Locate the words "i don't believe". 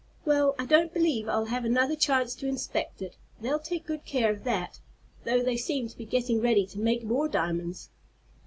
0.57-1.29